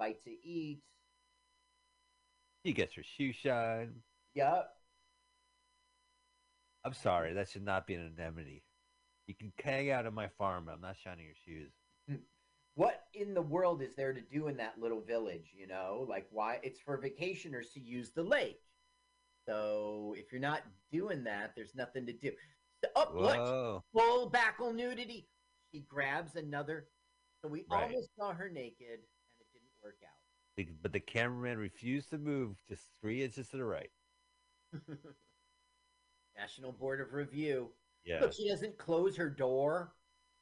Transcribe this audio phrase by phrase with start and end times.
[0.00, 0.80] bite to eat.
[2.64, 3.92] She gets her shoe shine.
[4.34, 4.68] Yep.
[6.84, 8.64] I'm sorry, that should not be an indemnity.
[9.26, 11.70] You can hang out on my farm, but I'm not shining your shoes.
[12.10, 12.20] Mm.
[12.74, 15.52] What in the world is there to do in that little village?
[15.54, 16.58] You know, like why?
[16.62, 18.60] It's for vacationers to use the lake.
[19.46, 22.32] So if you're not doing that, there's nothing to do.
[22.82, 25.28] So, oh, look, full backle nudity.
[25.72, 26.86] She grabs another.
[27.42, 27.84] So we Right.
[27.84, 29.19] almost saw her naked, and it didn't
[29.82, 30.66] work out.
[30.82, 33.90] But the cameraman refused to move just three inches to the right.
[36.36, 37.70] National Board of Review.
[38.04, 38.20] Yeah.
[38.20, 39.92] Look, she doesn't close her door.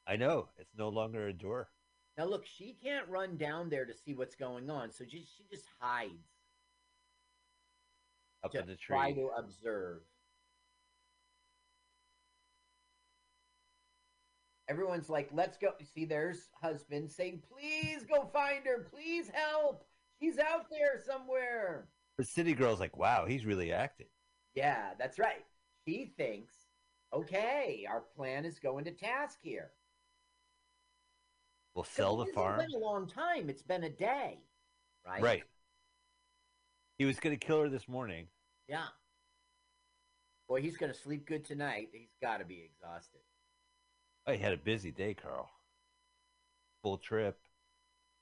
[0.07, 0.49] I know.
[0.59, 1.69] It's no longer a door.
[2.17, 5.45] Now look, she can't run down there to see what's going on, so just, she
[5.51, 6.27] just hides
[8.43, 8.97] Up to in the tree.
[8.97, 10.01] try to observe.
[14.69, 18.87] Everyone's like, "Let's go." See, there's husband saying, "Please go find her.
[18.91, 19.87] Please help.
[20.21, 24.09] She's out there somewhere." The city girl's like, wow, he's really acting.
[24.55, 25.45] Yeah, that's right.
[25.87, 26.53] She thinks,
[27.13, 29.71] "Okay, our plan is going to task here."
[31.75, 32.61] We'll sell the farm.
[32.61, 33.49] It's been a long time.
[33.49, 34.39] It's been a day,
[35.07, 35.23] right?
[35.23, 35.45] Right.
[36.99, 38.27] He was going to kill her this morning.
[38.69, 38.89] Yeah.
[40.49, 41.91] Boy, he's going to sleep good tonight.
[41.93, 43.21] He's got to be exhausted.
[44.29, 45.49] Oh, he had a busy day, Carl.
[46.83, 47.39] Full trip.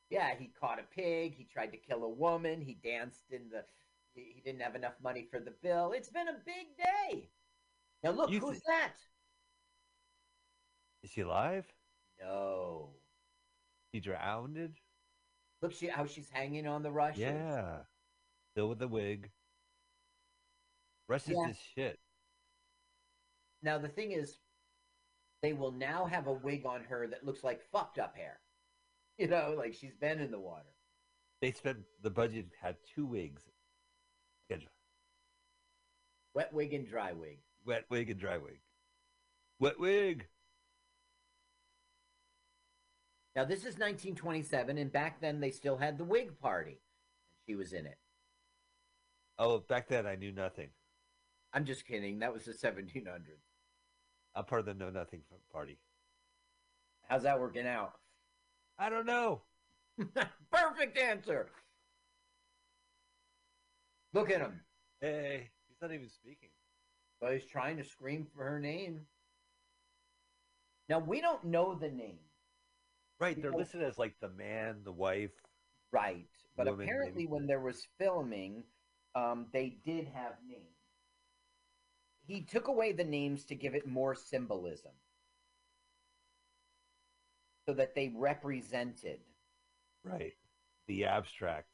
[0.08, 1.34] Yeah, he caught a pig.
[1.34, 2.60] He tried to kill a woman.
[2.60, 3.64] He danced in the.
[4.14, 5.92] He didn't have enough money for the bill.
[5.94, 7.28] It's been a big day.
[8.04, 8.92] Now look, You who's thi- that?
[11.02, 11.66] Is he alive?
[12.20, 12.90] No.
[13.92, 14.74] He drowned?
[15.60, 17.20] Look, she how she's hanging on the rushes.
[17.20, 17.78] Yeah.
[18.52, 19.28] Still with the wig.
[21.08, 21.48] Rush is Yeah.
[21.48, 21.98] his shit.
[23.62, 24.38] Now the thing is,
[25.42, 28.38] they will now have a wig on her that looks like fucked up hair.
[29.18, 30.74] You know, like she's been in the water.
[31.40, 33.44] They spent the budget had two wigs.
[36.36, 37.38] Wet wig and dry wig.
[37.64, 38.60] Wet wig and dry wig.
[39.58, 40.26] Wet wig.
[43.34, 46.72] Now this is 1927, and back then they still had the wig party,
[47.30, 47.96] and she was in it.
[49.38, 50.68] Oh, back then I knew nothing.
[51.54, 52.18] I'm just kidding.
[52.18, 53.45] That was the 1700s.
[54.36, 55.78] I'm part of the know nothing party.
[57.08, 57.92] How's that working out?
[58.78, 59.42] I don't know.
[60.52, 61.48] Perfect answer.
[64.12, 64.60] Look at him.
[65.00, 66.50] Hey, he's not even speaking.
[67.20, 69.00] Well, he's trying to scream for her name.
[70.88, 72.18] Now we don't know the name,
[73.18, 75.32] Right, they're listed as like the man, the wife.
[75.92, 76.26] right?
[76.56, 77.32] But Woman, apparently, maybe.
[77.32, 78.62] when there was filming,
[79.14, 80.75] um, they did have names.
[82.26, 84.92] He took away the names to give it more symbolism,
[87.66, 89.20] so that they represented.
[90.02, 90.34] Right.
[90.88, 91.68] The abstract.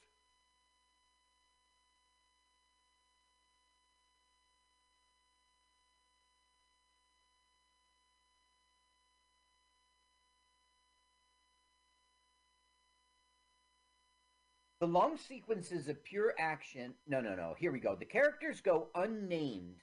[14.81, 16.95] The long sequences of pure action.
[17.07, 17.55] No, no, no.
[17.57, 17.95] Here we go.
[17.95, 19.77] The characters go unnamed,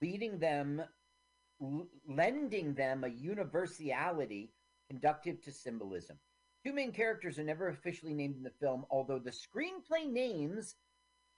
[0.00, 0.82] leading them,
[1.60, 4.52] l- lending them a universality
[4.88, 6.18] conductive to symbolism.
[6.64, 10.76] Two main characters are never officially named in the film, although the screenplay names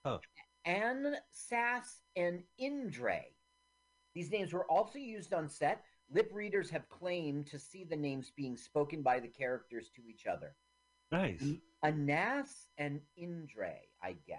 [0.04, 0.18] Huh.
[0.64, 3.24] Anne Sass and Indre.
[4.14, 5.82] These names were also used on set.
[6.10, 10.26] Lip readers have claimed to see the names being spoken by the characters to each
[10.26, 10.54] other.
[11.10, 11.44] Nice.
[11.82, 14.38] Anas and Indre, I guess.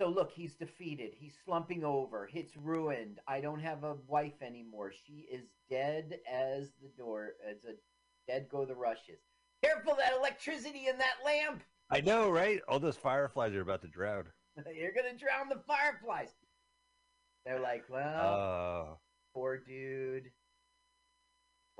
[0.00, 1.10] So look, he's defeated.
[1.14, 2.30] He's slumping over.
[2.32, 3.20] It's ruined.
[3.28, 4.92] I don't have a wife anymore.
[5.06, 7.32] She is dead as the door.
[7.46, 7.74] As a
[8.26, 9.18] dead go the rushes.
[9.62, 11.62] Careful that electricity in that lamp.
[11.90, 12.62] I know, right?
[12.66, 14.24] All those fireflies are about to drown.
[14.74, 16.30] You're gonna drown the fireflies.
[17.44, 18.98] They're like, well, Oh.
[19.34, 20.30] poor dude.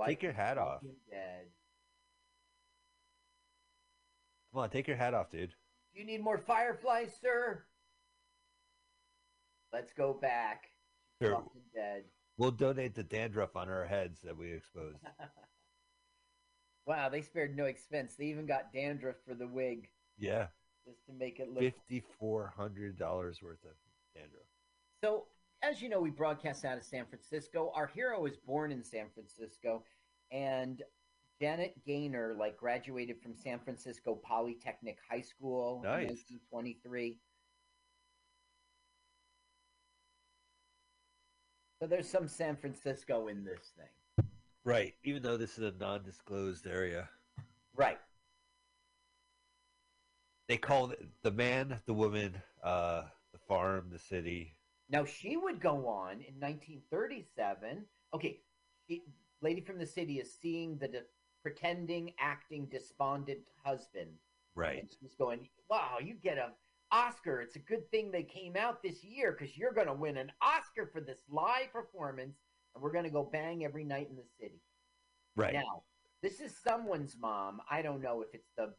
[0.06, 0.82] Take your hat off.
[1.10, 1.46] Dead.
[4.52, 5.54] Come on, take your hat off, dude.
[5.94, 7.64] Do you need more fireflies, sir?
[9.72, 10.64] Let's go back.
[11.22, 11.44] Sure.
[11.74, 12.04] Dead.
[12.38, 14.96] We'll donate the dandruff on our heads that we exposed.
[16.86, 18.14] wow, they spared no expense.
[18.16, 19.88] They even got dandruff for the wig
[20.18, 20.46] Yeah.
[20.86, 21.60] just to make it look.
[21.60, 23.72] Fifty-four hundred dollars worth of
[24.14, 24.46] dandruff.
[25.04, 25.26] So,
[25.62, 27.70] as you know, we broadcast out of San Francisco.
[27.74, 29.84] Our hero was born in San Francisco,
[30.32, 30.82] and
[31.40, 36.02] Janet Gaynor like graduated from San Francisco Polytechnic High School Nice.
[36.08, 37.18] in 1923.
[41.80, 44.26] So there's some San Francisco in this thing.
[44.64, 44.94] Right.
[45.02, 47.08] Even though this is a non-disclosed area.
[47.74, 47.98] Right.
[50.46, 54.56] They called it the man, the woman, uh, the farm, the city.
[54.90, 57.86] Now she would go on in 1937.
[58.12, 58.40] Okay,
[58.86, 59.04] she,
[59.40, 61.02] lady from the city is seeing the de-
[61.42, 64.10] pretending, acting, despondent husband.
[64.56, 64.80] Right.
[64.80, 66.50] And she's going, "Wow, you get a
[66.92, 67.40] Oscar.
[67.40, 70.32] It's a good thing they came out this year because you're going to win an
[70.42, 72.36] Oscar for this live performance,
[72.74, 74.60] and we're going to go bang every night in the city."
[75.36, 75.54] Right.
[75.54, 75.82] Now,
[76.22, 77.60] this is someone's mom.
[77.70, 78.74] I don't know if it's the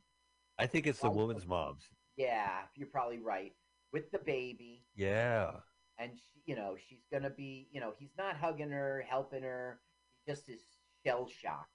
[0.60, 1.88] I think it's the woman's mom's.
[2.18, 2.62] yeah.
[2.76, 3.54] You're probably right
[3.94, 4.84] with the baby.
[4.96, 5.52] Yeah.
[5.98, 9.80] and she, you know she's gonna be you know he's not hugging her helping her
[10.26, 10.62] he just is
[11.06, 11.70] shell shocked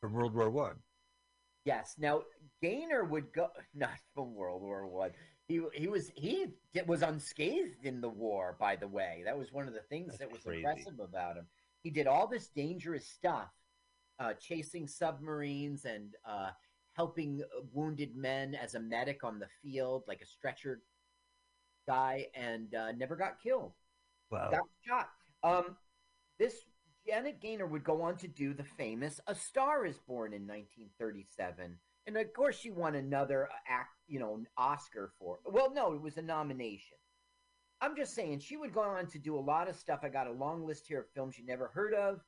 [0.00, 0.76] From World War One.
[1.66, 2.22] Yes now
[2.62, 5.10] gaynor would go not from world war one
[5.48, 6.46] he he was he
[6.86, 10.20] was unscathed in the war by the way that was one of the things That's
[10.20, 10.60] that was crazy.
[10.60, 11.46] impressive about him
[11.82, 13.50] he did all this dangerous stuff
[14.18, 16.48] uh, chasing submarines and uh,
[16.94, 17.42] helping
[17.74, 20.80] wounded men as a medic on the field like a stretcher
[21.86, 23.72] guy and uh, never got killed
[24.30, 24.50] Wow.
[24.50, 25.08] got shot.
[25.44, 25.76] Um,
[26.38, 26.64] this
[27.06, 31.78] Janet Gaynor would go on to do the famous "A Star Is Born" in 1937,
[32.06, 35.38] and of course she won another uh, act, you know, Oscar for.
[35.44, 36.96] Well, no, it was a nomination.
[37.80, 40.00] I'm just saying she would go on to do a lot of stuff.
[40.02, 42.20] I got a long list here of films you never heard of.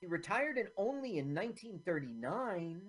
[0.00, 2.82] She retired in only in 1939,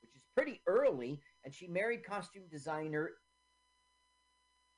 [0.00, 3.10] which is pretty early, and she married costume designer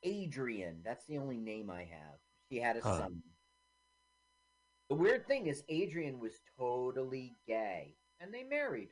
[0.03, 0.83] Adrian.
[0.85, 2.19] That's the only name I have.
[2.51, 2.99] She had a Huh.
[2.99, 3.23] son.
[4.91, 8.91] The weird thing is, Adrian was totally gay, and they married.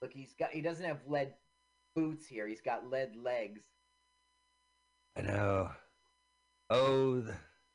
[0.00, 0.50] Look, he's got.
[0.50, 1.32] He doesn't have lead
[1.94, 2.46] boots here.
[2.46, 3.62] He's got lead legs.
[5.16, 5.70] I know.
[6.70, 7.34] Oh, the,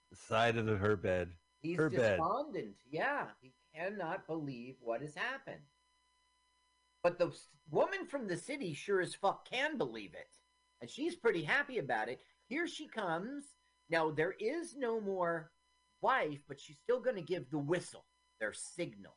[0.10, 1.30] the side of her bed.
[1.62, 2.18] He's Her bed.
[2.18, 2.76] despondent.
[2.90, 5.62] Yeah, he cannot believe what has happened.
[7.04, 7.32] But the
[7.70, 10.30] woman from the city sure as fuck can believe it.
[10.82, 12.22] And she's pretty happy about it.
[12.48, 13.57] Here she comes.
[13.90, 15.52] Now, there is no more
[16.02, 18.06] wife, but she's still going to give the whistle,
[18.40, 19.16] their signal.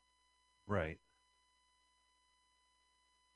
[0.66, 0.98] Right.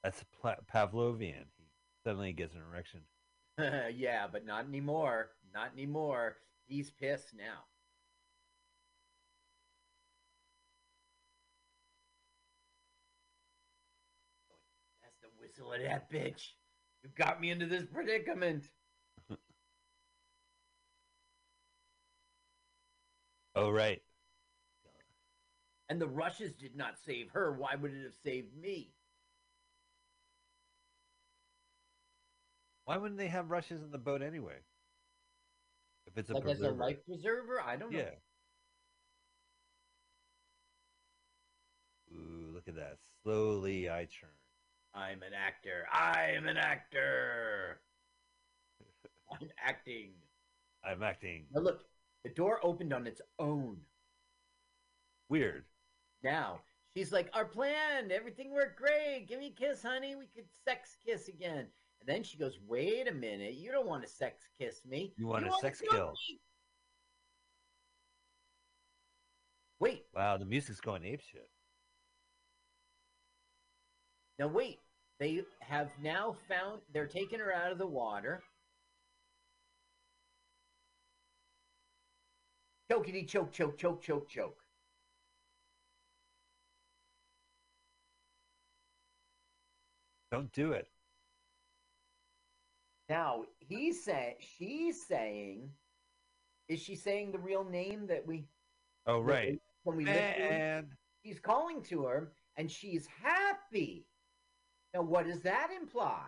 [0.02, 1.46] That's Pla- Pavlovian.
[1.56, 1.64] He
[2.04, 3.00] suddenly gets an erection.
[3.96, 5.30] yeah, but not anymore.
[5.52, 6.36] Not anymore.
[6.66, 7.64] He's pissed now.
[15.02, 16.50] That's the whistle of that bitch.
[17.02, 18.64] You got me into this predicament.
[23.54, 24.02] Oh, right.
[25.88, 27.52] And the rushes did not save her.
[27.52, 28.94] Why would it have saved me?
[32.84, 34.56] Why wouldn't they have rushes in the boat anyway?
[36.06, 37.60] If it's a like as a life preserver?
[37.60, 37.98] I don't know.
[37.98, 38.10] Yeah.
[42.14, 42.98] Ooh, look at that.
[43.22, 44.30] Slowly I turn.
[44.94, 45.86] I'm an actor.
[45.92, 47.80] I'm an actor.
[49.40, 50.10] I'm acting.
[50.84, 51.46] I'm acting.
[51.52, 51.80] Now look,
[52.24, 53.76] the door opened on its own.
[55.28, 55.64] Weird.
[56.22, 56.60] Now
[56.96, 59.26] she's like, "Our plan, everything worked great.
[59.28, 60.16] Give me a kiss, honey.
[60.16, 63.54] We could sex kiss again." And then she goes, "Wait a minute.
[63.54, 65.14] You don't want to sex kiss me.
[65.16, 66.40] You want a sex kill kill." me."
[69.80, 71.48] Wait, Wow, the music's going apeshit.
[74.38, 74.80] now wait.
[75.18, 76.80] They have now found.
[76.92, 78.42] They're taking her out of the water.
[82.94, 84.58] Chokety choke choke choke choke choke.
[90.30, 90.88] Don't do it.
[93.08, 95.70] Now he's saying she's saying,
[96.68, 98.46] is she saying the real name that we
[99.06, 99.58] Oh, right.
[99.82, 100.06] when we?
[100.08, 100.86] And
[101.22, 104.06] He's calling to her, and she's happy.
[104.94, 106.26] Now, what does that imply?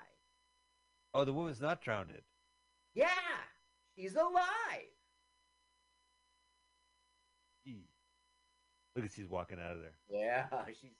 [1.15, 2.11] oh, the woman's not drowned.
[2.95, 3.07] Yeah,
[3.95, 4.96] she's alive.
[8.97, 9.93] Look at she's walking out of there.
[10.11, 10.47] Yeah,
[10.81, 10.97] she's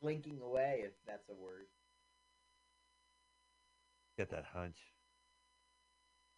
[0.00, 1.66] blinking away, if that's a word.
[4.16, 4.78] Get that hunch.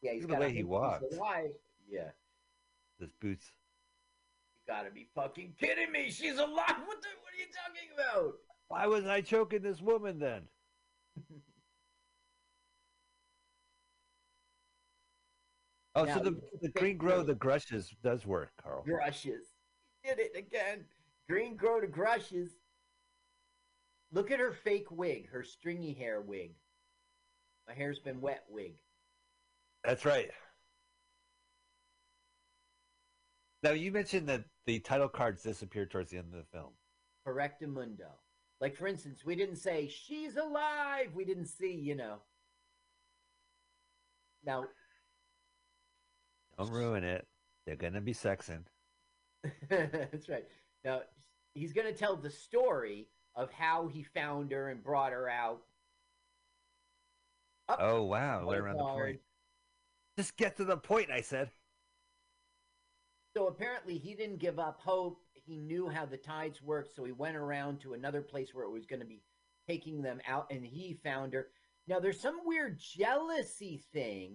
[0.00, 1.04] Yeah, he's Look got the way he walks.
[1.14, 1.50] Alive.
[1.86, 2.10] Yeah,
[2.98, 3.50] Those boots.
[4.66, 6.10] you gotta be fucking kidding me.
[6.10, 6.76] She's alive.
[6.86, 7.08] What the?
[7.20, 8.34] What are you talking about?
[8.68, 10.42] Why was I choking this woman then?
[15.94, 18.84] Oh, Now, so the, the green grow the grushes does work, Carl.
[18.84, 19.57] Grushes.
[20.04, 20.84] Did it again.
[21.28, 22.50] Green grow to grushes.
[24.12, 26.52] Look at her fake wig, her stringy hair wig.
[27.66, 28.74] My hair's been wet wig.
[29.84, 30.30] That's right.
[33.62, 36.72] Now you mentioned that the title cards disappeared towards the end of the film.
[37.26, 38.10] correctamundo.
[38.60, 41.10] Like for instance, we didn't say she's alive.
[41.14, 42.16] We didn't see, you know.
[44.44, 44.64] Now,
[46.56, 47.26] Don't ruin it.
[47.66, 48.64] They're gonna be sexing.
[49.68, 50.44] that's right.
[50.84, 51.02] Now
[51.54, 55.62] he's going to tell the story of how he found her and brought her out.
[57.68, 59.20] Up Oh wow, right around the point.
[60.16, 61.50] Just get to the point, I said.
[63.36, 65.22] So apparently he didn't give up hope.
[65.32, 68.70] He knew how the tides worked, so he went around to another place where it
[68.70, 69.22] was going to be
[69.68, 71.48] taking them out, and he found her.
[71.86, 74.34] Now there's some weird jealousy thing.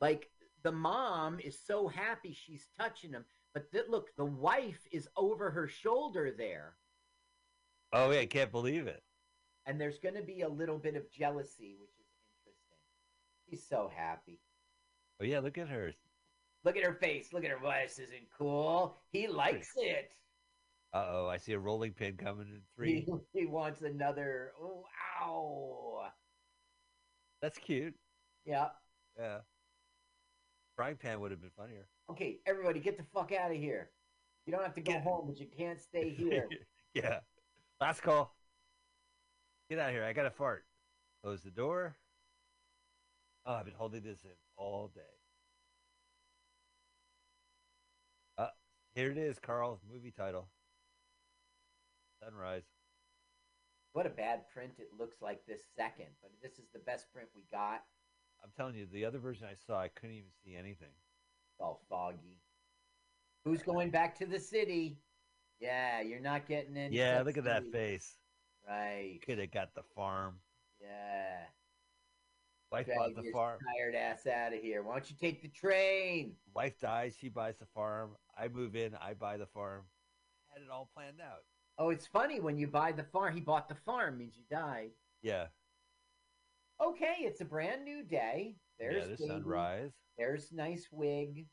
[0.00, 0.30] Like
[0.66, 5.48] the mom is so happy she's touching him, but th- look, the wife is over
[5.50, 6.74] her shoulder there,
[7.92, 9.04] Oh yeah, I can't believe it.
[9.64, 12.06] and there's going to be a little bit of jealousy, which is
[12.44, 12.78] interesting.
[13.48, 14.40] He's so happy.
[15.20, 15.92] Oh yeah, look at her.
[16.64, 17.32] Look at her face.
[17.32, 18.00] Look at her voice.
[18.00, 18.98] Isn't cool?
[19.12, 20.10] He likes it.
[20.92, 23.06] Uh oh, I see a rolling pin coming in He, three.
[23.32, 24.50] he wants another.
[24.60, 24.84] Oh,
[25.22, 26.08] ow.
[27.40, 27.94] That's cute.
[28.44, 28.70] Yeah.
[29.16, 29.38] Yeah.
[30.76, 31.88] Frying pan would have been funnier.
[32.10, 33.90] Okay, everybody, get the fuck out of here.
[34.44, 36.46] You don't have to go Get- home, but you can't stay here.
[36.94, 37.20] yeah.
[37.80, 38.36] Last call.
[39.70, 40.04] Get out of here.
[40.04, 40.64] I got to fart.
[41.24, 41.96] Close the door.
[43.46, 45.00] Oh, I've been holding this in all day.
[48.38, 48.48] Uh,
[48.94, 49.80] here it is, Carl.
[49.92, 50.48] Movie title.
[52.22, 52.64] Sunrise.
[53.92, 57.28] what a bad print it looks like this second, but this is the best print
[57.34, 57.82] we got.
[58.46, 60.86] I'm telling you, the other version I saw, I couldn't even see anything.
[60.88, 62.38] It's all foggy.
[63.44, 65.00] Who's going back to the city?
[65.58, 66.92] Yeah, you're not getting in.
[66.92, 68.18] Yeah, look at that face.
[68.68, 69.18] Right.
[69.26, 70.36] Could have got the farm.
[70.80, 71.38] Yeah.
[72.70, 73.58] Wife Drag bought the farm.
[73.76, 74.84] tired ass out of here.
[74.84, 76.34] Why don't you take the train?
[76.54, 77.16] Wife dies.
[77.18, 78.10] She buys the farm.
[78.38, 78.92] I move in.
[78.94, 79.82] I buy the farm.
[80.52, 81.42] Had it all planned out.
[81.78, 83.34] Oh, it's funny when you buy the farm.
[83.34, 84.90] He bought the farm means you died.
[85.22, 85.46] Yeah.
[86.82, 88.56] Okay, it's a brand new day.
[88.78, 89.26] There's yeah, baby.
[89.28, 89.92] sunrise.
[90.18, 91.46] There's nice wig,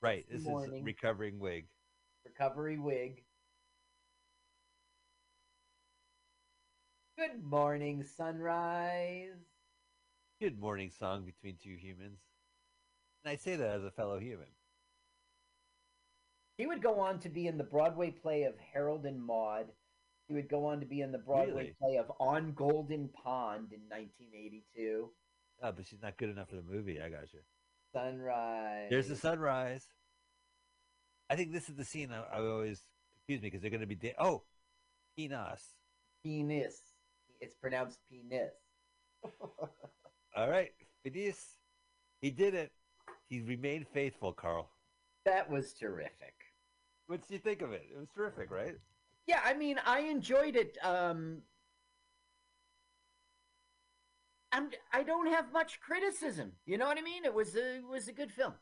[0.00, 0.24] Right.
[0.30, 0.80] This morning.
[0.80, 1.66] is recovering wig.
[2.24, 3.22] recovery wig.
[7.18, 9.38] Good morning, sunrise.
[10.40, 12.18] Good morning song between two humans.
[13.24, 14.48] And I say that as a fellow human.
[16.58, 19.72] He would go on to be in the Broadway play of Harold and Maude.
[20.28, 21.76] He would go on to be in the Broadway Really?
[21.80, 25.10] play of On Golden Pond in 1982.
[25.62, 27.00] Oh, but she's not good enough for the movie.
[27.00, 27.40] I got you.
[27.92, 28.88] Sunrise.
[28.90, 29.86] There's the sunrise.
[31.30, 32.80] I think this is the scene I, I always
[33.16, 33.94] confuse me because they're going to be.
[33.94, 34.42] Da- oh,
[35.16, 35.74] Penis.
[36.22, 36.80] penis.
[37.40, 38.52] It's pronounced penis.
[40.36, 40.70] All right,
[41.02, 41.56] Phineas.
[42.20, 42.72] He did it.
[43.28, 44.68] He remained faithful, Carl.
[45.24, 46.34] that was terrific.
[47.06, 47.86] What did you think of it?
[47.94, 48.74] It was terrific, right?
[49.26, 50.76] Yeah, I mean, I enjoyed it.
[50.82, 51.42] Um,
[54.52, 56.52] I'm, I don't have much criticism.
[56.66, 57.24] You know what I mean?
[57.24, 58.54] It was a, it was a good film.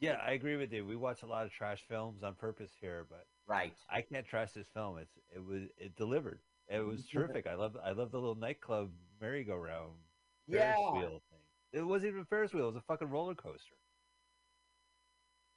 [0.00, 0.18] Yeah.
[0.26, 0.84] I agree with you.
[0.84, 3.74] We watch a lot of trash films on purpose here, but right.
[3.90, 4.98] I can't trash this film.
[4.98, 6.40] It's it was it delivered.
[6.68, 7.46] It was terrific.
[7.46, 9.92] I love I love the little nightclub merry-go-round
[10.48, 10.74] Yeah.
[10.74, 11.40] Ferris wheel thing.
[11.72, 12.64] It wasn't even a Ferris wheel.
[12.64, 13.76] It was a fucking roller coaster.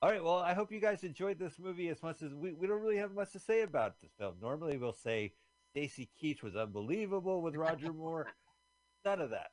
[0.01, 0.23] All right.
[0.23, 2.97] Well, I hope you guys enjoyed this movie as much as we, we don't really
[2.97, 4.35] have much to say about this film.
[4.41, 5.33] Normally, we'll say
[5.71, 8.27] Stacy Keach was unbelievable with Roger Moore.
[9.05, 9.49] None of that.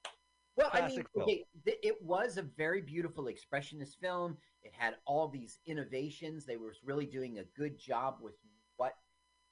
[0.57, 4.37] Well, I mean, Classic okay, th- it was a very beautiful expressionist film.
[4.63, 6.47] It had all these innovations.
[6.47, 8.35] They were really doing a good job with
[8.77, 8.95] what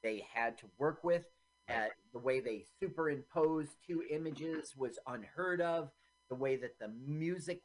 [0.03, 1.27] they had to work with.
[1.69, 5.91] Uh, the way they superimposed two images was unheard of.
[6.29, 7.63] The way that the music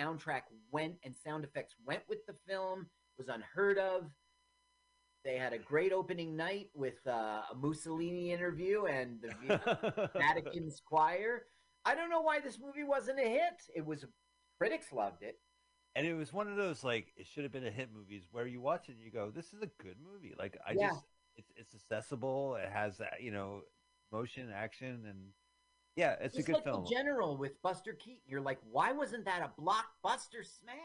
[0.00, 0.42] soundtrack
[0.72, 2.86] went and sound effects went with the film
[3.18, 4.04] was unheard of.
[5.24, 11.42] They had a great opening night with uh, a Mussolini interview and the Vatican's choir.
[11.84, 13.62] I don't know why this movie wasn't a hit.
[13.74, 14.06] It was
[14.58, 15.38] critics loved it.
[15.96, 18.46] and it was one of those like it should have been a hit movies where
[18.46, 20.88] you watch it and you go, "This is a good movie." Like I Yeah.
[20.90, 21.04] just
[21.36, 22.56] it's it's accessible.
[22.56, 23.62] It has you know
[24.12, 25.32] motion, action, and
[25.96, 26.84] yeah, it's Just a good like film.
[26.84, 28.22] the General with Buster Keaton.
[28.26, 30.76] You're like, why wasn't that a blockbuster smash?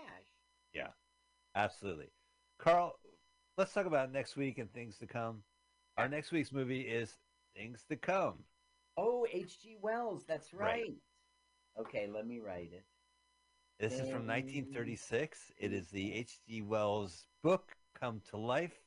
[0.74, 0.88] Yeah,
[1.56, 2.12] absolutely.
[2.60, 2.94] Carl,
[3.58, 5.44] let's talk about next week and things to come.
[5.98, 7.14] Our next week's movie is
[7.56, 8.44] Things to Come.
[8.98, 9.78] Oh, H.G.
[9.82, 10.24] Wells.
[10.28, 10.84] That's right.
[10.84, 10.96] Right.
[11.80, 12.84] Okay, let me write it.
[13.80, 15.52] This is from Um, 1936.
[15.58, 16.62] It is the H.G.
[16.64, 18.78] Wells book Come to Life.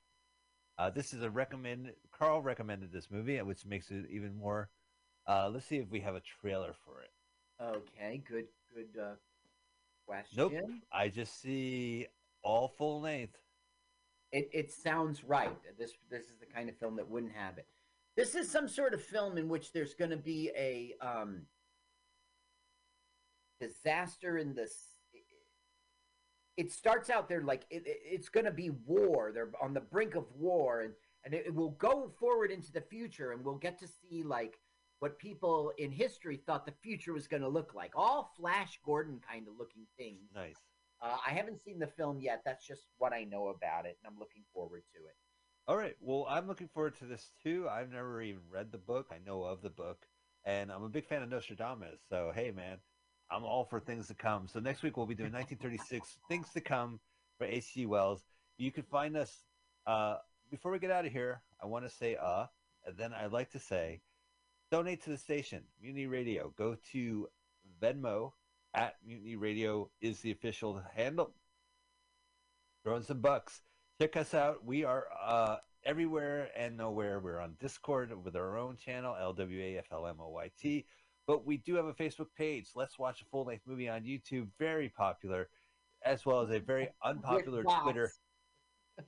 [0.78, 1.92] Uh, this is a recommend.
[2.12, 4.70] Carl recommended this movie, which makes it even more.
[5.28, 7.10] Uh, let's see if we have a trailer for it.
[7.62, 9.14] Okay, good, good uh,
[10.06, 10.38] question.
[10.38, 10.54] Nope.
[10.90, 12.06] I just see
[12.42, 13.36] all full length.
[14.32, 15.56] It it sounds right.
[15.78, 17.66] This this is the kind of film that wouldn't have it.
[18.16, 21.42] This is some sort of film in which there's going to be a um,
[23.60, 24.74] disaster in this.
[26.56, 29.30] It starts out there like it, it- it's going to be war.
[29.32, 30.92] They're on the brink of war, and
[31.24, 34.58] and it, it will go forward into the future, and we'll get to see like
[35.00, 37.92] what people in history thought the future was going to look like.
[37.94, 40.30] All Flash Gordon kind of looking things.
[40.34, 40.56] Nice.
[41.00, 42.42] Uh, I haven't seen the film yet.
[42.44, 45.14] That's just what I know about it, and I'm looking forward to it.
[45.68, 45.94] All right.
[46.00, 47.68] Well, I'm looking forward to this too.
[47.70, 49.06] I've never even read the book.
[49.12, 50.06] I know of the book,
[50.44, 52.00] and I'm a big fan of Nostradamus.
[52.08, 52.78] So, hey, man,
[53.30, 54.48] I'm all for things to come.
[54.48, 56.98] So next week we'll be doing 1936 Things to Come
[57.36, 57.86] for H.G.
[57.86, 58.22] Wells.
[58.56, 59.44] You can find us.
[59.86, 60.16] Uh,
[60.50, 62.46] before we get out of here, I want to say uh,
[62.88, 64.00] and then I'd like to say,
[64.70, 66.52] donate to the station, Mutiny Radio.
[66.56, 67.28] Go to
[67.82, 68.32] Venmo
[68.74, 71.34] at Mutiny Radio is the official handle.
[72.84, 73.62] Throw in some bucks
[74.00, 74.64] check us out.
[74.64, 77.18] We are uh, everywhere and nowhere.
[77.20, 80.84] We're on Discord with our own channel, LWAFLMOYT.
[81.26, 82.68] But we do have a Facebook page.
[82.74, 84.48] Let's watch a full length movie on YouTube.
[84.58, 85.48] Very popular,
[86.04, 88.10] as well as a very unpopular Twitter.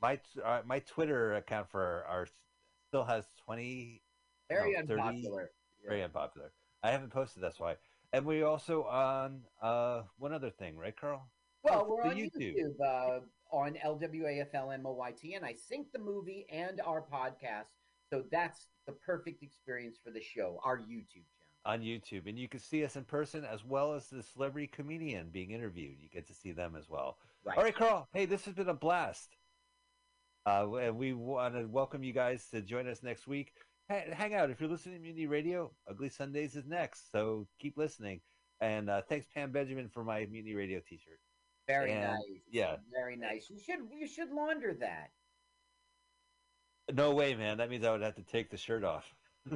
[0.00, 2.28] My uh, my Twitter account for our
[2.86, 4.00] still has twenty.
[4.48, 5.50] Very no, 30 unpopular.
[5.86, 6.52] Very unpopular.
[6.82, 7.42] I haven't posted.
[7.42, 7.76] That's why.
[8.12, 11.28] And we also on uh, one other thing, right, Carl?
[11.62, 12.56] Well, Oh, we're on YouTube.
[12.56, 17.66] YouTube, uh, on LWAFLMOYT, and I sync the movie and our podcast.
[18.10, 21.66] So that's the perfect experience for the show, our YouTube channel.
[21.66, 25.28] on YouTube, and you can see us in person as well as the celebrity comedian
[25.30, 25.96] being interviewed.
[26.00, 27.18] You get to see them as well.
[27.44, 27.58] Right.
[27.58, 28.08] All right, Carl.
[28.14, 29.36] Hey, this has been a blast.
[30.46, 33.52] Uh, and we want to welcome you guys to join us next week.
[33.90, 35.72] Ha- hang out if you're listening to Mutiny Radio.
[35.88, 38.20] Ugly Sundays is next, so keep listening.
[38.60, 41.18] And uh, thanks, Pam Benjamin, for my Mutiny Radio T-shirt.
[41.66, 42.20] Very And, nice.
[42.50, 42.76] yeah.
[42.92, 43.48] Very nice.
[43.50, 45.10] You should you should launder that.
[46.92, 47.58] No way, man.
[47.58, 49.04] That means I would have to take the shirt off.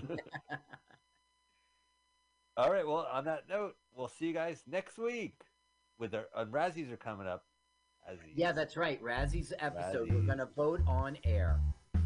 [2.57, 2.87] All right.
[2.87, 5.41] Well, on that note, we'll see you guys next week.
[5.99, 7.45] With our uh, Razzies are coming up.
[8.09, 8.33] Razzies.
[8.35, 9.03] Yeah, that's right.
[9.03, 10.11] Razzie's episode.
[10.13, 11.61] We're gonna vote on air.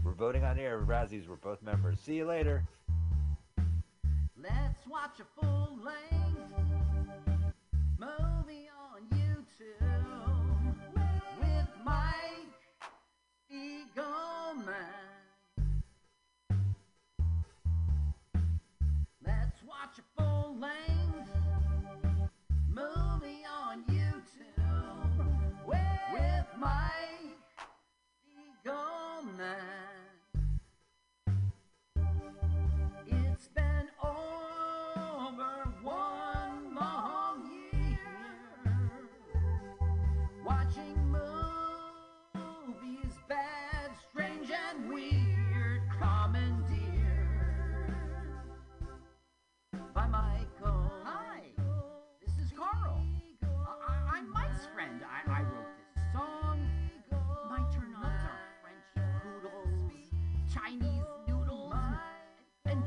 [0.07, 0.79] We're voting on air.
[0.79, 1.27] Razzies.
[1.27, 1.99] We're both members.
[1.99, 2.63] See you later.
[4.41, 6.39] Let's watch a full length
[7.99, 10.77] movie on YouTube
[11.41, 12.55] with Mike
[13.51, 14.63] Spiegelman.
[19.27, 21.31] Let's watch a full length
[22.69, 25.27] movie on YouTube
[25.67, 27.41] with Mike
[28.65, 29.76] Spiegelman.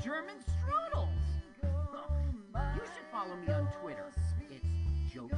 [0.09, 1.07] German strudels.
[2.73, 4.07] You should follow me on Twitter.
[4.49, 5.37] It's Jokes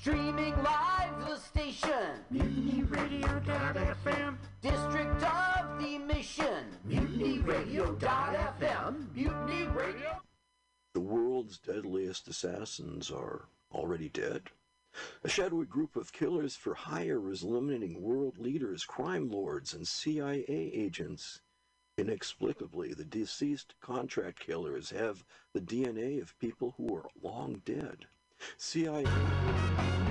[0.00, 2.22] Streaming live the station.
[2.32, 4.36] MutinyRadio.fm.
[4.62, 6.66] District of the Mission.
[6.88, 9.12] MutinyRadio.fm.
[9.12, 10.22] Mutiny Radio.
[10.94, 14.50] The world's deadliest assassins are already dead.
[15.24, 20.44] A shadowy group of killers for hire is eliminating world leaders, crime lords, and CIA
[20.48, 21.40] agents.
[21.96, 28.06] Inexplicably, the deceased contract killers have the DNA of people who are long dead.
[28.56, 30.07] CIA.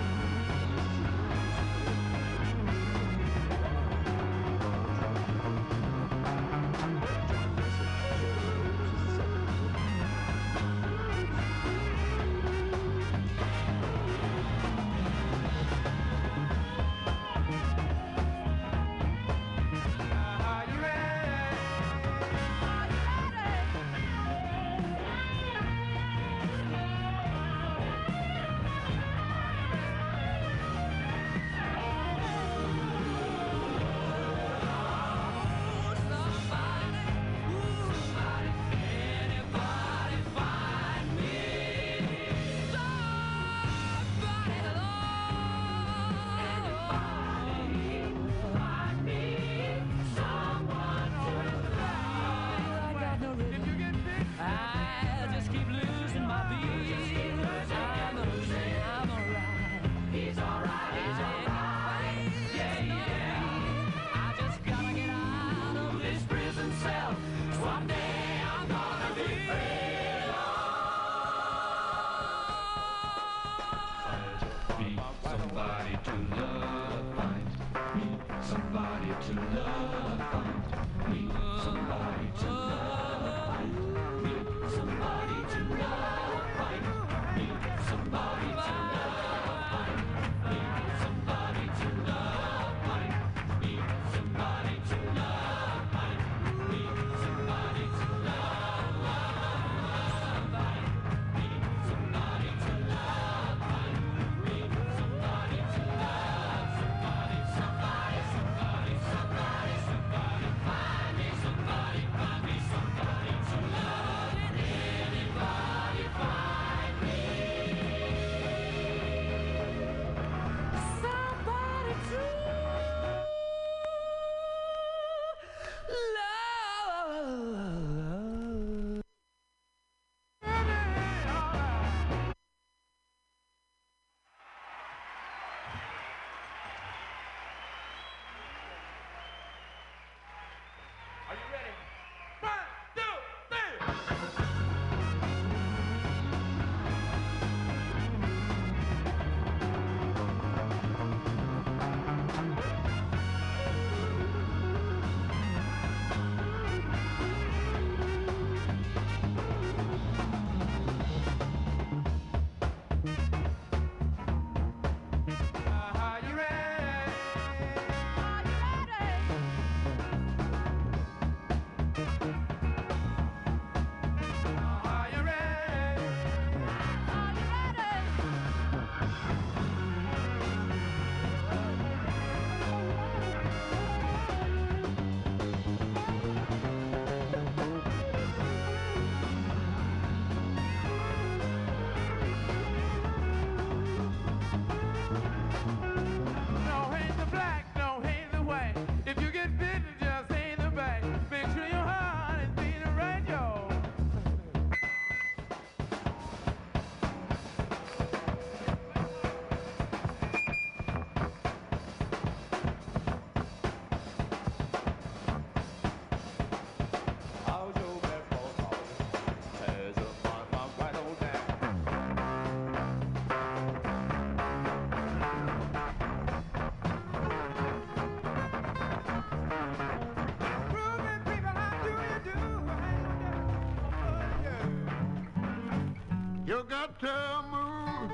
[236.47, 238.11] You got to move.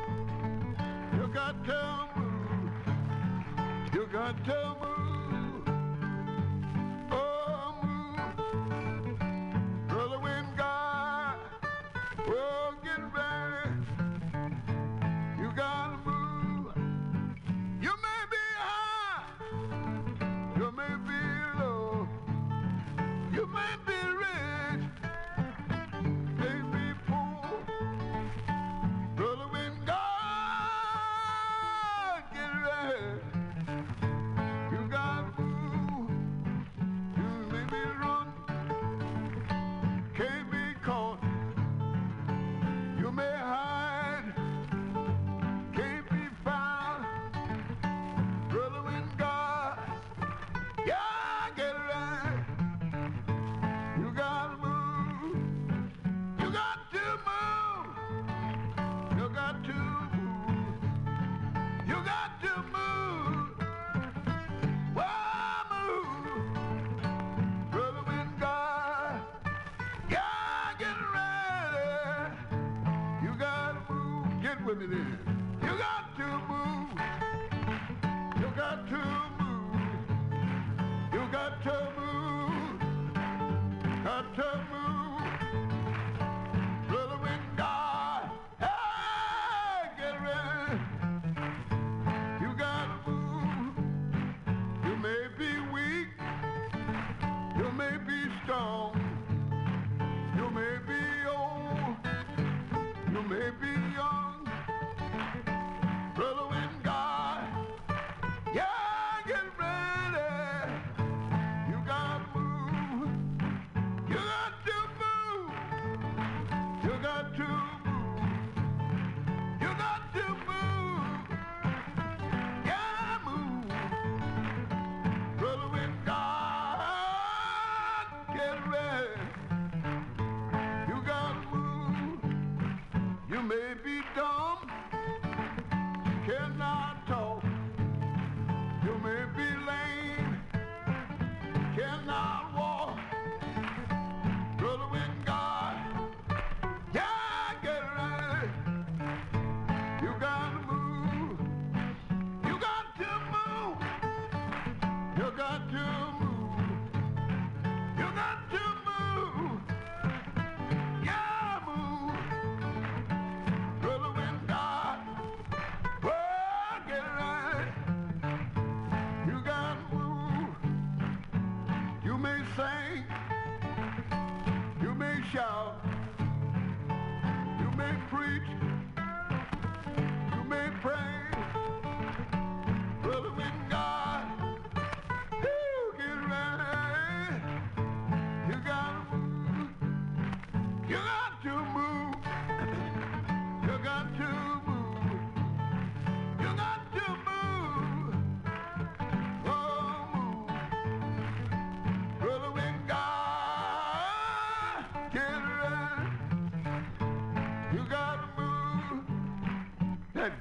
[1.13, 2.73] You got to move.
[3.93, 4.62] You got to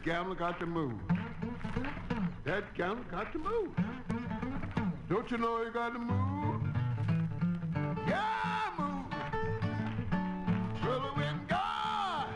[0.02, 0.94] gambler got to move.
[2.44, 3.68] That gambler got to move.
[5.08, 6.62] Don't you know you got to move?
[8.08, 9.04] Yeah, move.
[10.82, 12.26] Brother with God.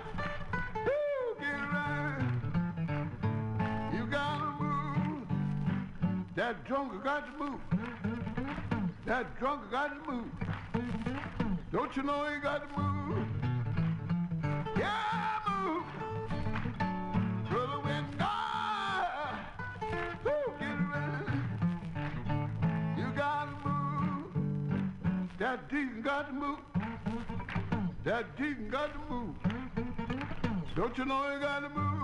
[0.84, 3.10] Woo, get around.
[3.92, 5.28] You got to move.
[6.36, 7.60] That drunker got to move.
[9.06, 10.30] That drunker got to move.
[11.72, 12.95] Don't you know you got to move?
[25.38, 26.58] That deacon got to move.
[28.04, 29.34] That deacon got to move.
[30.74, 31.95] Don't you know he got to move?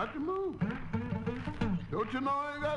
[0.00, 0.54] got to move.
[1.90, 2.69] Don't you know I got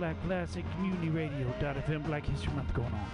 [0.00, 3.06] Black Classic, Community Radio, FM, Black History Month going on.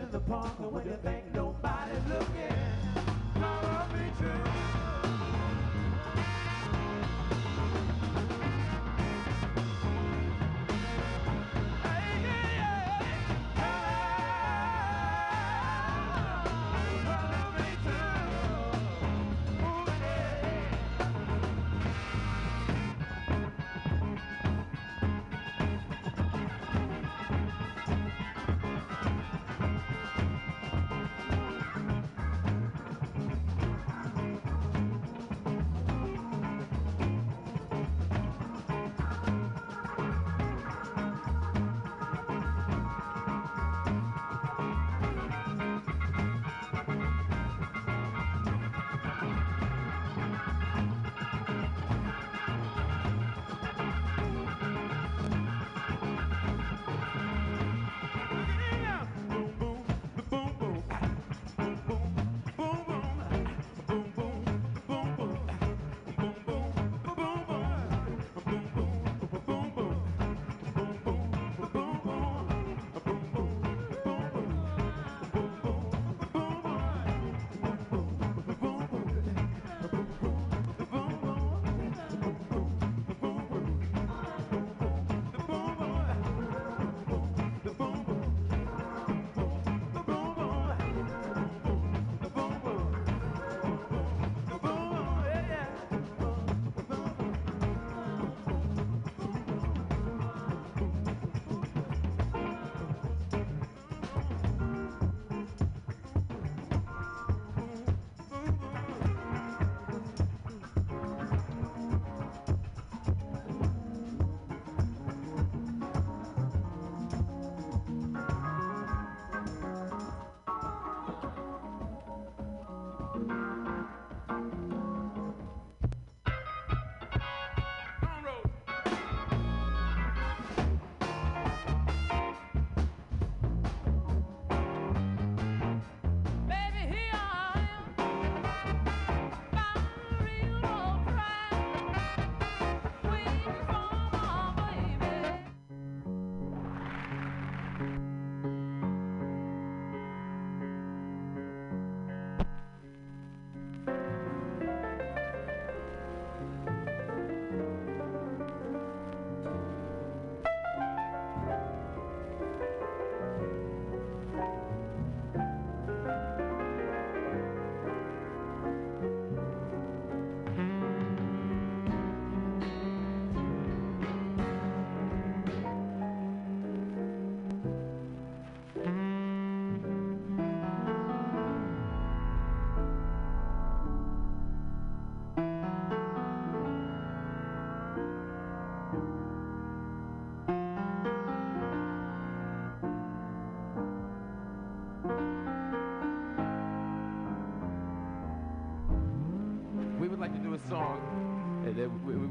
[0.00, 2.54] in the park when you think nobody's looking.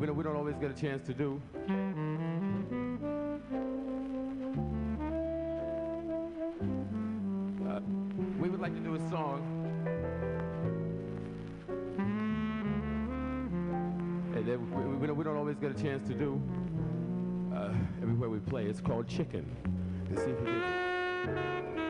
[0.04, 1.42] we don't, we don't always get a chance to do.
[7.66, 7.80] Uh,
[8.38, 9.40] we would like to do a song.
[14.36, 16.42] And we, we, don't, we don't always get a chance to do
[17.56, 18.66] uh, everywhere we play.
[18.66, 19.50] It's called Chicken.
[20.10, 21.83] Let's see if we can.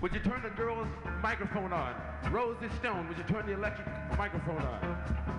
[0.00, 0.88] Would you turn the girl's
[1.22, 1.94] microphone on?
[2.32, 3.86] Rose Stone, would you turn the electric
[4.16, 5.29] microphone on?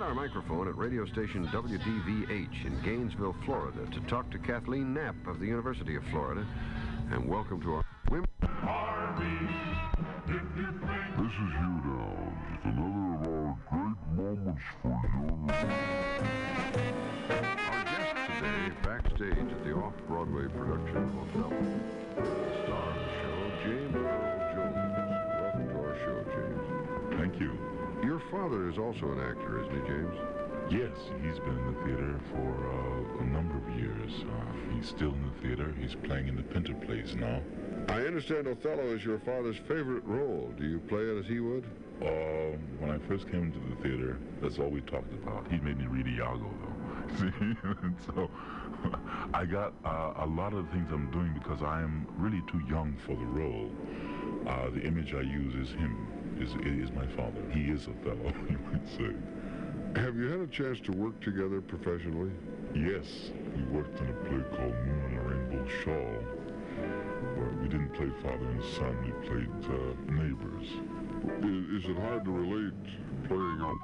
[0.00, 5.26] Had our microphone at radio station WDVH in Gainesville, Florida, to talk to Kathleen Knapp
[5.26, 6.46] of the University of Florida.
[7.10, 8.26] And welcome to our women.
[11.18, 15.50] This is Hugh Downs with another of our great moments for young
[17.28, 21.89] Our guest today, backstage at the off-Broadway production of Othello.
[28.30, 30.16] Father is also an actor, isn't he, James?
[30.70, 34.12] Yes, he's been in the theater for uh, a number of years.
[34.22, 35.74] Uh, he's still in the theater.
[35.80, 37.40] He's playing in the Pinter plays now.
[37.88, 40.52] I understand Othello is your father's favorite role.
[40.56, 41.64] Do you play it as he would?
[42.02, 45.50] Um, when I first came into the theater, that's all we talked about.
[45.50, 47.16] He made me read Iago, though.
[47.18, 47.32] See,
[47.82, 48.30] and so
[49.34, 52.62] I got uh, a lot of the things I'm doing because I am really too
[52.68, 53.70] young for the role.
[54.46, 56.06] Uh, the image I use is him,
[56.40, 57.42] is is my father.
[57.52, 59.14] He is Othello, you might say.
[60.00, 62.30] Have you had a chance to work together professionally?
[62.74, 66.14] Yes, we worked in a play called Moon on a Rainbow Shawl.
[67.36, 68.96] But we didn't play father and son.
[69.04, 70.68] We played uh, neighbors.
[71.42, 72.72] Is, is it hard to relate
[73.26, 73.76] playing out?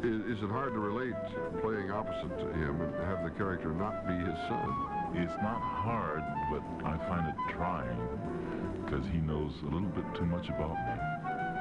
[0.04, 1.16] Is, is it hard to relate
[1.62, 4.99] playing opposite to him and have the character not be his son?
[5.14, 8.00] It's not hard, but I find it trying
[8.86, 10.96] because he knows a little bit too much about me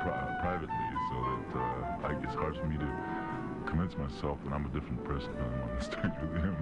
[0.03, 2.89] pri- privately, so that uh, I, it's hard for me to
[3.67, 6.57] convince myself that I'm a different person when I'm on the stage with him.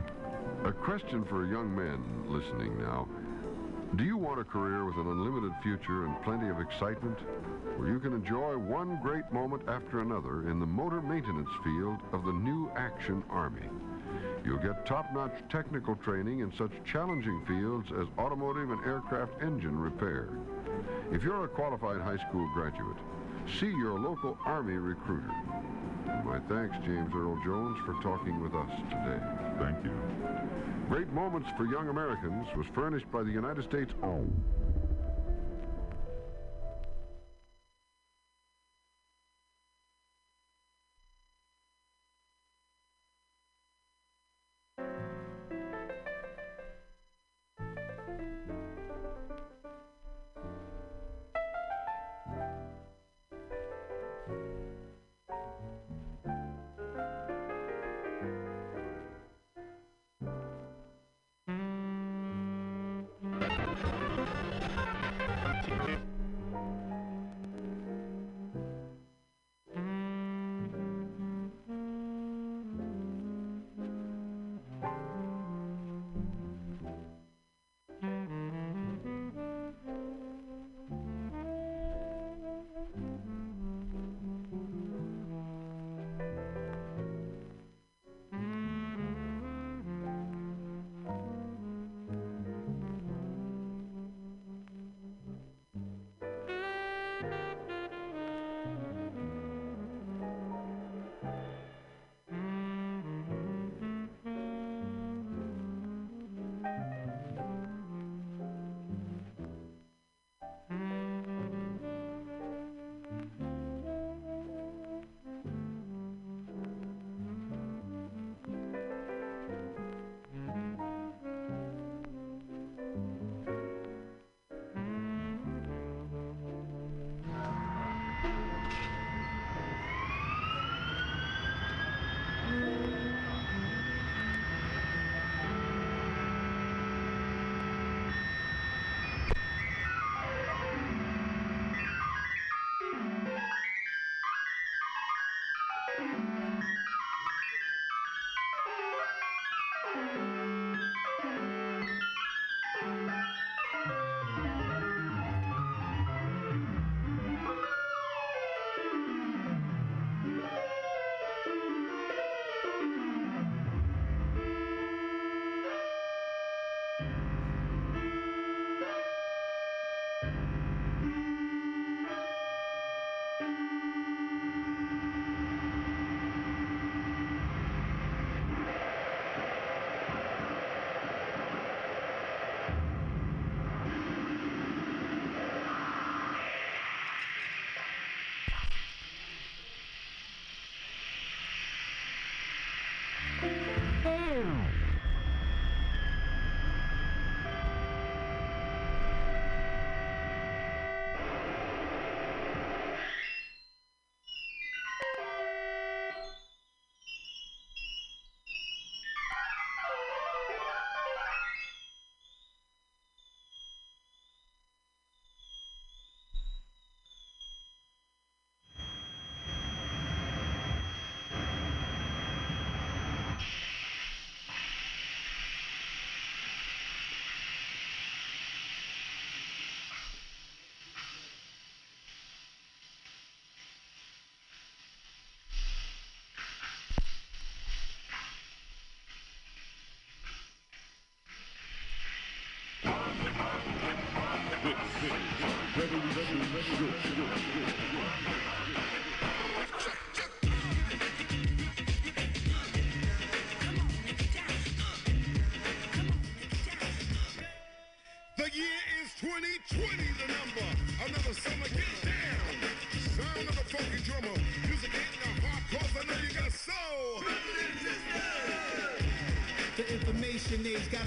[0.64, 3.06] A question for a young men listening now.
[3.94, 7.18] Do you want a career with an unlimited future and plenty of excitement?
[7.76, 12.24] Where you can enjoy one great moment after another in the motor maintenance field of
[12.24, 13.68] the new Action Army.
[14.46, 20.28] You'll get top-notch technical training in such challenging fields as automotive and aircraft engine repair.
[21.10, 22.96] If you're a qualified high school graduate,
[23.58, 25.32] see your local Army recruiter.
[26.24, 29.20] My thanks, James Earl Jones, for talking with us today.
[29.58, 29.90] Thank you.
[30.88, 34.30] Great Moments for Young Americans was furnished by the United States Army.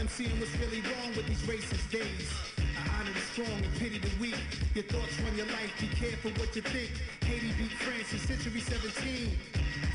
[0.10, 2.30] Seeing what's really wrong with these racist days.
[2.58, 4.36] I honor the strong and pity the weak.
[4.74, 6.92] Your thoughts run your life, be careful what you think.
[7.24, 9.38] Haiti beat France in century 17.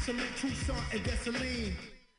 [0.03, 1.75] Salute Toussaint and Dessalines.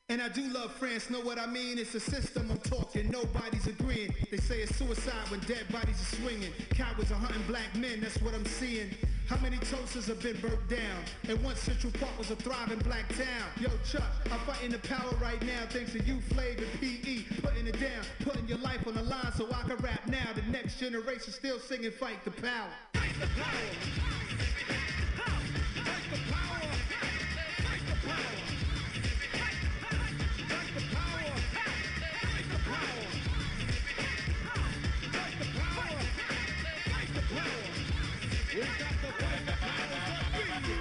[0.10, 1.80] And I do love France, know what I mean?
[1.80, 4.14] It's a system I'm talking, nobody's agreeing.
[4.30, 6.52] They say it's suicide when dead bodies are swinging.
[6.72, 8.92] Cowards are hunting black men, that's what I'm seeing.
[9.28, 11.04] How many Tulsas have been burnt down?
[11.28, 13.50] And once Central Park was a thriving black town.
[13.60, 17.42] Yo, Chuck, I'm fighting the power right now thanks to you, Flav and PE.
[17.42, 20.28] Putting it down, putting your life on the line so I can rap now.
[20.36, 22.70] The next generation still singing Fight the Power.
[22.94, 24.25] Fight the power.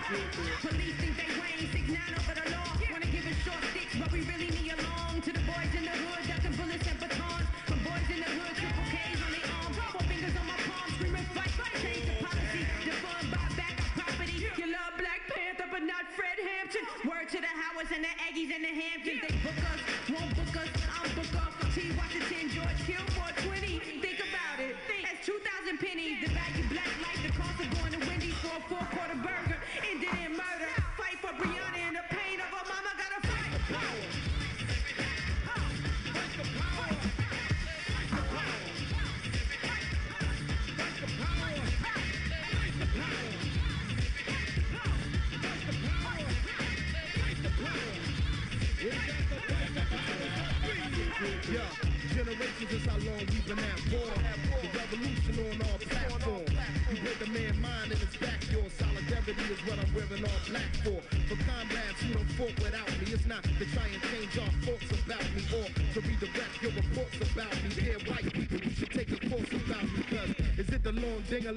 [0.04, 2.76] Police think they reign, six nine over the law.
[2.92, 5.16] Wanna give us short sticks, but we really need a long.
[5.24, 7.48] To the boys in the hood, ducking bullets and batons.
[7.64, 9.76] From boys in the hood, triple K's on their arms.
[9.96, 11.72] Four fingers on my palm, screaming fight, fight.
[11.80, 14.36] Change the policy, defund, buy back our property.
[14.44, 16.84] You love Black Panther, but not Fred Hampton.
[17.08, 19.24] Word to the Howards and the Aggies and the Hamptons.
[19.24, 19.80] They book us,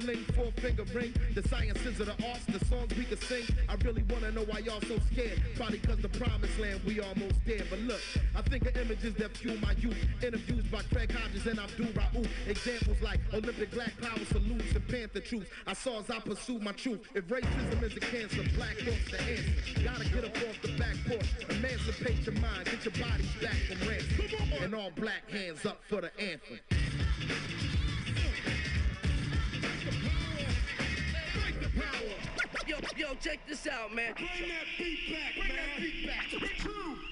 [0.06, 1.12] four finger ring?
[1.34, 3.44] The sciences of the arts, the songs we could sing.
[3.68, 5.42] I really wanna know why y'all so scared.
[5.56, 7.62] Probably cause the promised land we almost there.
[7.68, 8.00] But look,
[8.36, 9.96] I think of images that fuel my youth.
[10.22, 12.28] Interviews by Craig Hodges and Abdul Rauf.
[12.46, 15.48] Examples like Olympic black power salutes and Panther truth.
[15.66, 17.00] I saw as I pursue my truth.
[17.14, 19.82] If racism is a cancer, black thoughts the answer.
[19.84, 21.26] Gotta get up off the back porch.
[21.50, 22.64] Emancipate your mind.
[22.66, 24.62] Get your bodies back from ransom.
[24.62, 26.58] And all black hands up for the anthem.
[32.68, 34.12] Yo, yo, check this out, man.
[34.14, 36.26] Bring that beat back, Bring that beat back.
[36.30, 37.07] Two, three.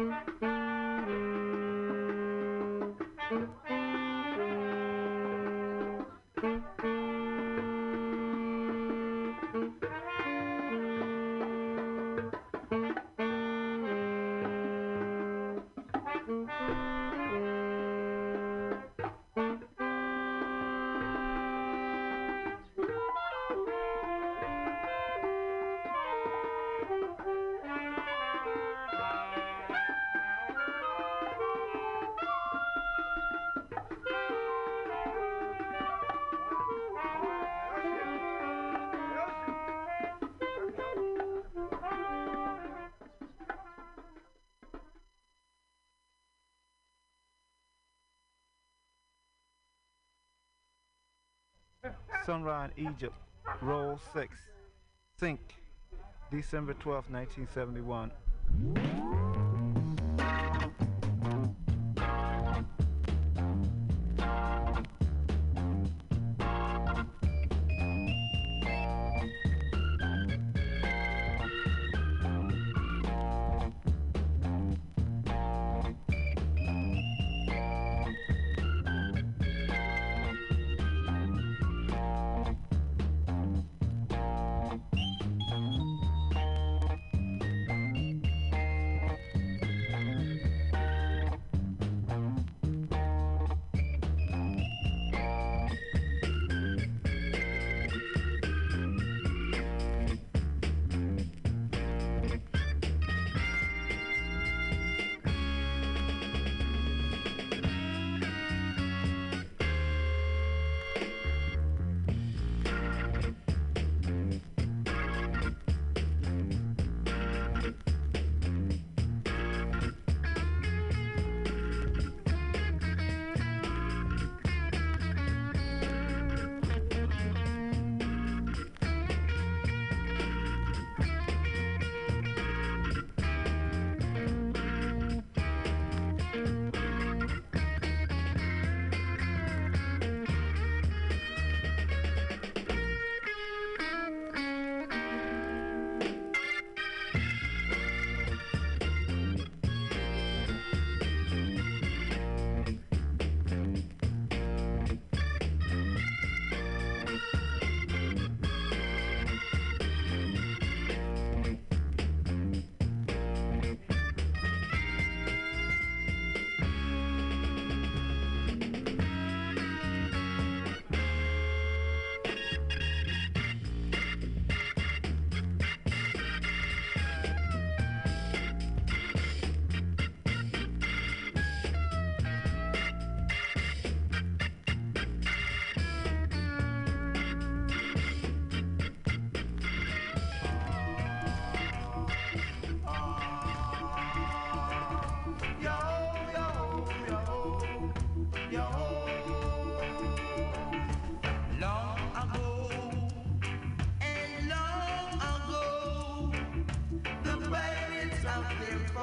[0.00, 0.49] Mm-hmm.
[52.30, 53.16] Sunrise, Egypt,
[53.60, 54.36] Roll 6,
[55.18, 55.40] Sync,
[56.30, 59.09] December 12, 1971.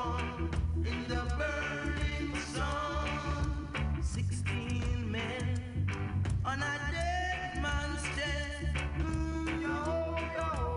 [0.07, 0.46] on.